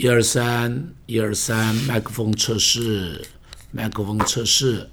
[0.00, 3.20] 一二三，一二三，麦克风测试，
[3.72, 4.88] 麦克风测试，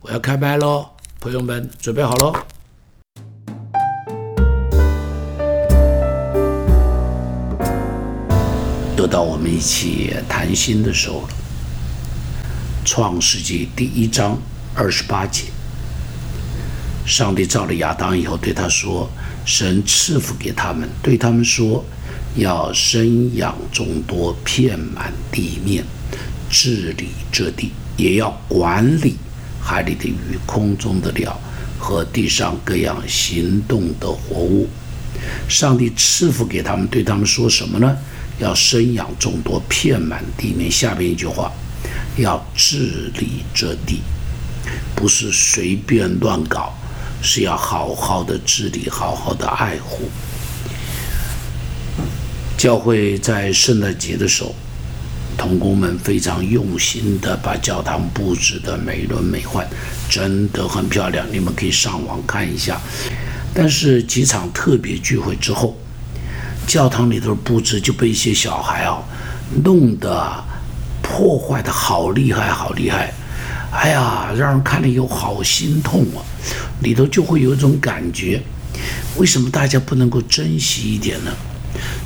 [0.00, 2.32] 我要开麦喽，朋友们准备好喽。
[8.96, 11.28] 又到我们一起谈心的时候了。
[12.84, 14.38] 创世纪第一章
[14.72, 15.46] 二十八节，
[17.04, 19.10] 上帝造了亚当以后，对他说
[19.44, 21.84] ：“神赐福给他们，对他们说。”
[22.36, 25.84] 要生养众多，遍满地面，
[26.50, 29.16] 治理这地，也要管理
[29.62, 31.38] 海里的鱼、空中的鸟
[31.78, 34.68] 和地上各样行动的活物。
[35.48, 37.96] 上帝赐福给他们，对他们说什么呢？
[38.40, 40.68] 要生养众多，遍满地面。
[40.68, 41.52] 下边一句话，
[42.16, 44.02] 要治理这地，
[44.96, 46.74] 不是随便乱搞，
[47.22, 50.10] 是要好好的治理，好好的爱护。
[52.64, 54.54] 教会在圣诞节的时候，
[55.36, 59.62] 童工们非常用心的把教堂布置的美轮美奂，
[60.08, 61.26] 真的很漂亮。
[61.30, 62.80] 你们可以上网看一下。
[63.52, 65.76] 但是几场特别聚会之后，
[66.66, 68.96] 教堂里头布置就被一些小孩啊
[69.62, 70.42] 弄得
[71.02, 73.12] 破坏的好厉害，好厉害！
[73.72, 76.24] 哎呀，让人看了以后好心痛啊！
[76.80, 78.40] 里头就会有一种感觉，
[79.18, 81.30] 为什么大家不能够珍惜一点呢？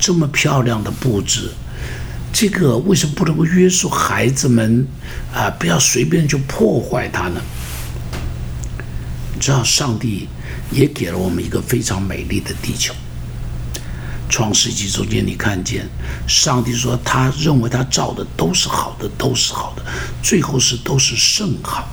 [0.00, 1.50] 这么漂亮的布置，
[2.32, 4.86] 这个为什么不能够约束孩子们
[5.34, 5.50] 啊？
[5.50, 7.40] 不要随便就破坏它呢？
[9.34, 10.26] 你知道，上帝
[10.70, 12.94] 也给了我们一个非常美丽的地球。
[14.30, 15.86] 创世纪中间，你看见
[16.26, 19.84] 上帝说，他认为他造的都是好的，都是好的，
[20.22, 21.88] 最后是都是甚好。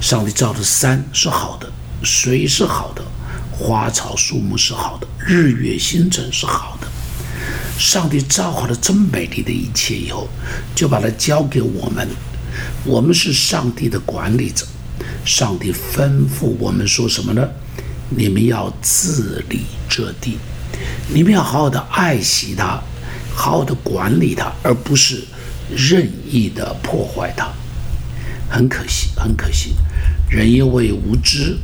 [0.00, 1.72] 上帝造的山是好的，
[2.02, 3.02] 水是好的。
[3.58, 6.86] 花草树木是好的，日月星辰是好的。
[7.78, 10.28] 上帝造好了这么美丽的一切以后，
[10.74, 12.06] 就把它交给我们。
[12.84, 14.66] 我们是上帝的管理者。
[15.24, 17.48] 上帝吩咐我们说什么呢？
[18.10, 20.38] 你们要治理这地，
[21.12, 22.80] 你们要好好的爱惜它，
[23.34, 25.24] 好好的管理它，而不是
[25.74, 27.50] 任意的破坏它。
[28.48, 29.74] 很可惜，很可惜，
[30.30, 31.58] 人因为无知。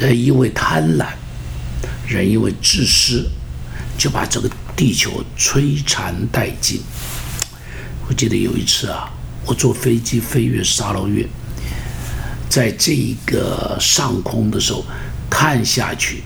[0.00, 1.08] 人因为贪婪，
[2.08, 3.28] 人因为自私，
[3.98, 6.80] 就把这个地球摧残殆尽。
[8.08, 9.10] 我记得有一次啊，
[9.44, 11.28] 我坐飞机飞越沙捞越，
[12.48, 14.86] 在这一个上空的时候，
[15.28, 16.22] 看下去，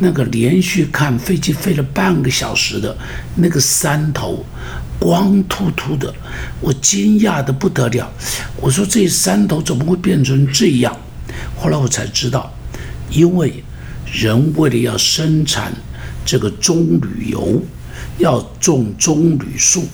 [0.00, 2.98] 那个连续看飞机飞了半个小时的
[3.36, 4.44] 那个山头，
[4.98, 6.12] 光秃秃的，
[6.60, 8.12] 我惊讶的不得了。
[8.56, 10.96] 我说这山头怎么会变成这样？
[11.56, 12.52] 后来我才知道。
[13.14, 13.62] 因为
[14.12, 15.72] 人为了要生产
[16.26, 17.62] 这个棕榈油，
[18.18, 19.84] 要种棕榈树，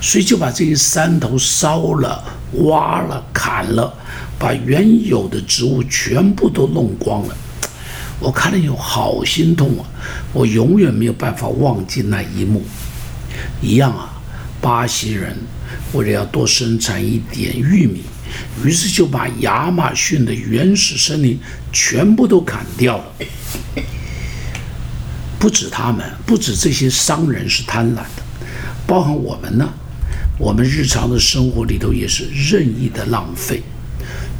[0.00, 2.22] 所以就把这些山头烧了、
[2.64, 3.94] 挖了、砍了，
[4.38, 7.36] 把原有的植物全部都弄光了。
[8.18, 9.84] 我看了有好心痛啊！
[10.32, 12.62] 我永远没有办法忘记那一幕。
[13.60, 14.20] 一样啊，
[14.60, 15.36] 巴西人
[15.92, 18.02] 为了要多生产一点玉米。
[18.64, 21.38] 于是就把亚马逊的原始森林
[21.72, 23.04] 全部都砍掉了。
[25.38, 28.22] 不止他们，不止这些商人是贪婪的，
[28.86, 29.68] 包含我们呢。
[30.36, 33.62] 我们日常的生活里头也是任意的浪费，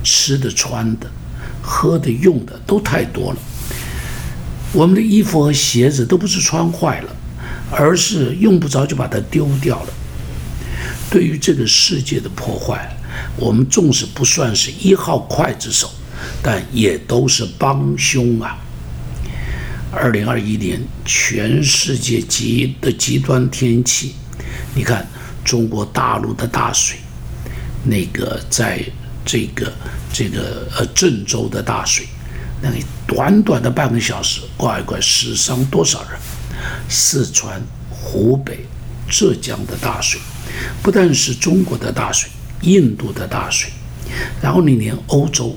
[0.03, 1.09] 吃的、穿的、
[1.63, 3.39] 喝的、用的都太多了。
[4.73, 7.17] 我们的衣服和鞋子都不是穿坏了，
[7.71, 9.89] 而是用不着就把它丢掉了。
[11.11, 12.91] 对于这个世界的破坏。
[13.37, 15.89] 我们纵使不算是一号刽子手，
[16.43, 18.59] 但也都是帮凶啊！
[19.93, 24.15] 二零二一年全世界极的极端天气，
[24.75, 25.07] 你看
[25.45, 26.99] 中国大陆的大水，
[27.85, 28.85] 那个在
[29.25, 29.73] 这个
[30.13, 32.07] 这个呃郑州的大水，
[32.61, 32.77] 那个
[33.07, 36.19] 短短的半个小时，怪怪死伤多少人？
[36.89, 38.67] 四川、湖北、
[39.09, 40.21] 浙江的大水，
[40.83, 42.31] 不但是中国的大水。
[42.63, 43.69] 印度的大水，
[44.41, 45.55] 然后你连欧洲、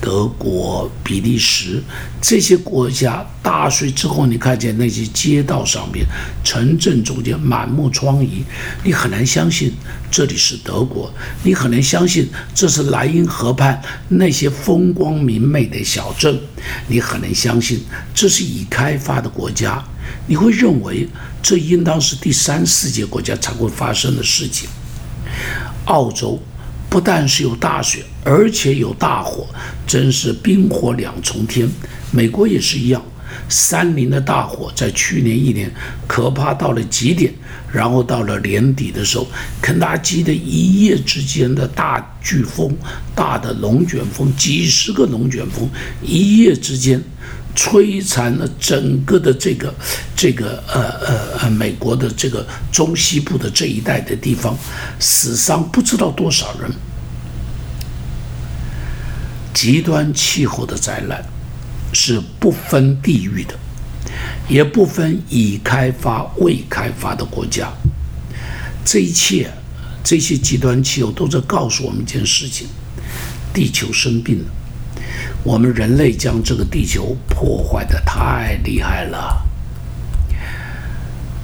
[0.00, 1.82] 德国、比利时
[2.20, 6.06] 这些国家大水之后，你看见那些街道上面、
[6.44, 8.44] 城镇中间满目疮痍，
[8.84, 9.72] 你很难相信
[10.12, 16.38] 这里是德国，你很难相信这是莱茵河畔那些风光明媚的小镇，
[16.86, 17.82] 你很难相信
[18.14, 19.84] 这是已开发的国家，
[20.26, 21.08] 你会认为
[21.42, 24.68] 这应当是第三世界国家才会发生的事情。
[25.86, 26.40] 澳洲
[26.88, 29.46] 不但是有大雪，而且有大火，
[29.86, 31.68] 真是冰火两重天。
[32.10, 33.02] 美国也是一样，
[33.48, 35.70] 三林的大火在去年一年
[36.06, 37.34] 可怕到了极点，
[37.72, 39.26] 然后到了年底的时候，
[39.60, 42.74] 肯塔基的一夜之间的大飓风、
[43.14, 45.68] 大的龙卷风，几十个龙卷风，
[46.00, 47.02] 一夜之间
[47.54, 49.72] 摧残了整个的这个
[50.16, 54.56] 这个呃呃呃美国的这个中西部的这一带的地方，
[54.98, 56.70] 死伤不知道多少人。
[59.52, 61.24] 极端气候的灾难
[61.92, 63.54] 是不分地域的，
[64.48, 67.72] 也不分已开发未开发的国家。
[68.84, 69.48] 这一切，
[70.02, 72.66] 这些极端气候都在告诉我们一件事情：
[73.54, 74.44] 地球生病了。
[75.44, 79.42] 我们人类将这个地球破坏的太厉害了。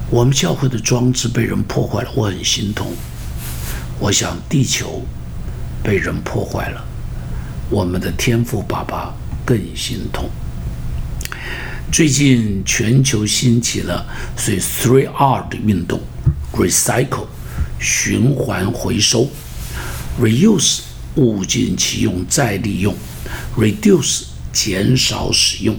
[0.09, 2.93] 我们教会的装置被人破坏了，我很心痛。
[3.99, 5.05] 我想，地球
[5.83, 6.83] 被人破坏了。
[7.69, 9.13] 我们的天赋爸爸
[9.45, 10.27] 更心痛。
[11.91, 14.03] 最近全球兴起了
[14.35, 14.51] 所
[14.95, 16.01] 谓 “three R” 的运动
[16.53, 17.27] ：recycle（
[17.79, 19.29] 循环回收）、
[20.19, 20.79] reuse（
[21.17, 22.95] 物尽其用再利用）、
[23.57, 25.77] reduce（ 减少使用）。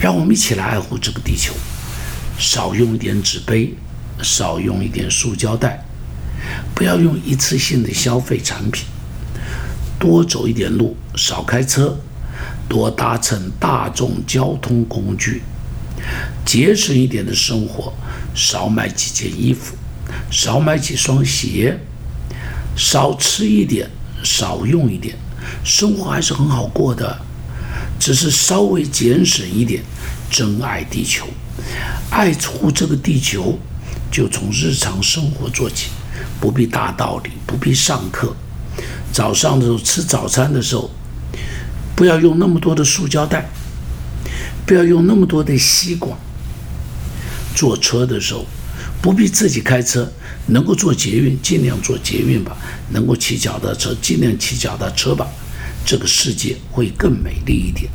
[0.00, 1.52] 让我们一起来爱护这个地球，
[2.38, 3.74] 少用一点纸杯，
[4.22, 5.84] 少用一点塑胶袋，
[6.74, 8.84] 不要用一次性的消费产品。
[9.98, 11.98] 多走一点路，少开车，
[12.68, 15.42] 多搭乘大众交通工具，
[16.46, 17.92] 节省一点的生活，
[18.32, 19.74] 少买几件衣服，
[20.30, 21.76] 少买几双鞋，
[22.76, 23.90] 少吃一点，
[24.22, 25.16] 少用一点，
[25.64, 27.18] 生活还是很好过的，
[27.98, 29.82] 只是稍微节省一点，
[30.30, 31.26] 珍爱地球，
[32.10, 33.58] 爱护这个地球，
[34.10, 35.90] 就从日常生活做起，
[36.40, 38.34] 不必大道理，不必上课。
[39.12, 40.90] 早上的时候吃早餐的时候，
[41.96, 43.48] 不要用那么多的塑胶袋，
[44.64, 46.16] 不要用那么多的吸管。
[47.54, 48.46] 坐车的时候，
[49.00, 50.10] 不必自己开车，
[50.46, 52.56] 能够坐捷运尽量坐捷运吧，
[52.90, 55.26] 能够骑脚踏车尽量骑脚踏车吧，
[55.84, 57.90] 这个世界会更美丽一点。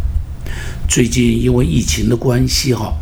[0.87, 2.93] 最近因为疫情的关系哈，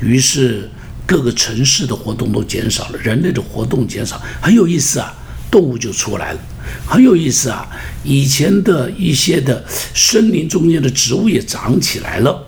[0.00, 0.70] 于是
[1.06, 5.12] 各个城市的活动都减少了，人类的活动减少，很有意思啊，
[5.50, 6.40] 动物就出来了。
[6.86, 7.68] 很有意思啊！
[8.04, 12.46] 以前的一些的森林中间的植物也长起来了，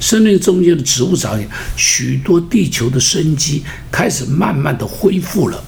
[0.00, 1.46] 森林中间的植物长起，
[1.76, 5.62] 许多地球的生机开始慢慢的恢复了。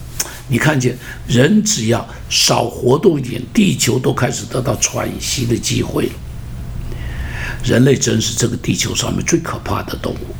[0.48, 0.96] 你看见
[1.26, 6.12] 人只要少活动一点，地球都开始得到喘息的机会了。
[7.64, 10.34] 人类真是这个地球上面最可怕的动物，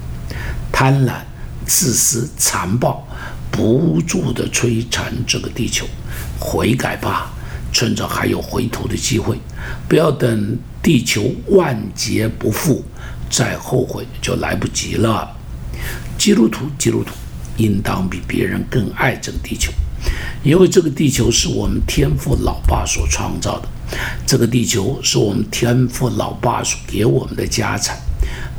[0.73, 1.15] 贪婪、
[1.67, 3.07] 自私、残暴，
[3.51, 5.87] 不住的摧残这个地球。
[6.39, 7.33] 悔改吧！
[7.71, 9.39] 趁着还有回头的机会，
[9.87, 12.85] 不要等地球万劫不复，
[13.31, 15.37] 再后悔就来不及了。
[16.17, 17.13] 基督徒，基督徒
[17.57, 19.73] 应当比别人更爱这个地球，
[20.43, 23.69] 因为这个地球是我们天父老爸所创造的，
[24.27, 27.97] 这个地球是我们天父老爸所给我们的家产，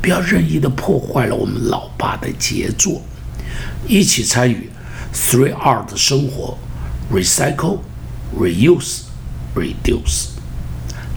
[0.00, 3.02] 不要任意的破坏了我们老爸的杰作。
[3.86, 4.70] 一起参与
[5.14, 6.56] Three R 的生活
[7.12, 7.78] ，Recycle。
[8.38, 9.00] Reuse,
[9.56, 10.28] reduce。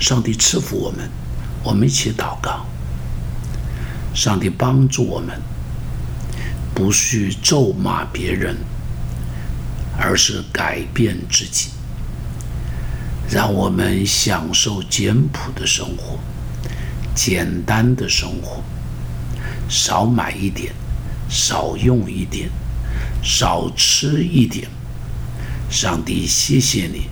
[0.04, 1.10] 上帝赐福我们，
[1.64, 2.66] 我们一起祷告。
[4.14, 5.42] 上帝帮助我们，
[6.76, 8.58] 不去咒骂别人，
[9.98, 11.70] 而是改变自己，
[13.30, 16.20] 让我们享受简朴的生活，
[17.16, 18.62] 简单的生活，
[19.70, 20.74] 少买一点，
[21.30, 22.50] 少用一点，
[23.24, 24.68] 少吃一点。
[25.70, 27.08] 上帝，谢谢你。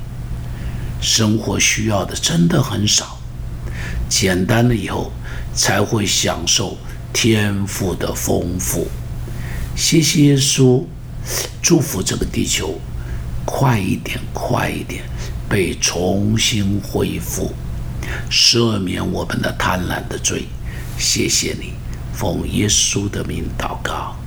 [1.01, 3.19] 生活需要的真的很少，
[4.07, 5.11] 简单了以后
[5.53, 6.77] 才会享受
[7.11, 8.87] 天赋的丰富。
[9.75, 10.83] 谢谢耶稣，
[11.61, 12.79] 祝福这个地球，
[13.45, 15.03] 快一点，快一点
[15.49, 17.51] 被重新恢复，
[18.29, 20.45] 赦免我们的贪婪的罪。
[20.97, 21.73] 谢谢你，
[22.13, 24.20] 奉耶稣的名祷告。